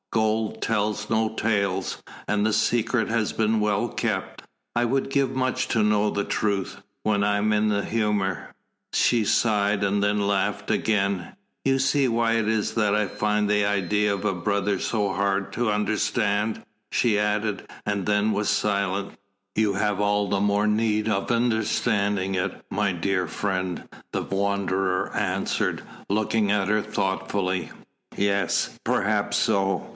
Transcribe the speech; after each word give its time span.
Gold 0.09 0.61
tells 0.61 1.09
no 1.09 1.29
tales, 1.29 2.03
and 2.27 2.43
the 2.45 2.51
secret 2.51 3.07
has 3.09 3.31
been 3.31 3.61
well 3.61 3.87
kept. 3.87 4.43
I 4.75 4.83
would 4.83 5.09
give 5.09 5.31
much 5.31 5.69
to 5.69 5.83
know 5.83 6.09
the 6.09 6.25
truth 6.25 6.81
when 7.03 7.23
I 7.23 7.37
am 7.37 7.53
in 7.53 7.69
the 7.69 7.85
humour." 7.85 8.53
She 8.93 9.23
sighed, 9.23 9.83
and 9.85 10.03
then 10.03 10.27
laughed 10.27 10.69
again. 10.71 11.33
"You 11.63 11.77
see 11.79 12.07
why 12.09 12.33
it 12.33 12.49
is 12.49 12.73
that 12.73 12.93
I 12.95 13.07
find 13.07 13.47
the 13.49 13.63
idea 13.63 14.13
of 14.13 14.25
a 14.25 14.33
brother 14.33 14.79
so 14.79 15.13
hard 15.13 15.53
to 15.53 15.71
understand," 15.71 16.63
she 16.91 17.17
added, 17.17 17.67
and 17.85 18.05
then 18.05 18.33
was 18.33 18.49
silent. 18.49 19.13
"You 19.55 19.75
have 19.75 20.01
all 20.01 20.27
the 20.27 20.41
more 20.41 20.67
need 20.67 21.07
of 21.07 21.31
understanding 21.31 22.35
it, 22.35 22.65
my 22.69 22.91
dear 22.91 23.27
friend," 23.27 23.87
the 24.11 24.23
Wanderer 24.23 25.15
answered, 25.15 25.83
looking 26.09 26.51
at 26.51 26.67
her 26.67 26.81
thoughtfully. 26.81 27.71
"Yes 28.17 28.77
perhaps 28.83 29.37
so. 29.37 29.89